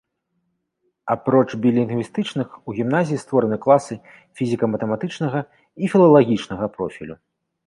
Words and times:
Апроч 1.15 1.43
білінгвістычных, 1.65 2.47
у 2.69 2.75
гімназіі 2.79 3.19
створаны 3.25 3.57
класы 3.67 3.95
фізіка-матэматычнага 4.41 5.39
і 5.51 5.93
філалагічнага 5.95 6.65
профілю. 6.79 7.15